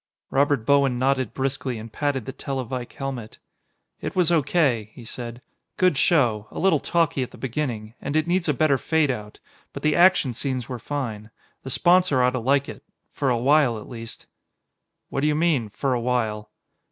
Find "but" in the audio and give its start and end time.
9.73-9.83